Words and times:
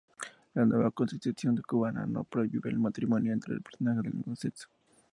La 0.55 0.65
nueva 0.65 0.89
Constitución 0.89 1.55
cubana 1.61 2.07
no 2.07 2.23
prohíbe 2.23 2.71
el 2.71 2.79
matrimonio 2.79 3.31
entre 3.33 3.59
personas 3.61 3.97
del 4.01 4.15
mismo 4.15 4.35
sexo. 4.35 4.67